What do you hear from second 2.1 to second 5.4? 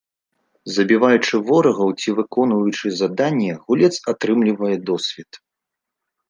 выконваючы заданні, гулец атрымлівае досвед.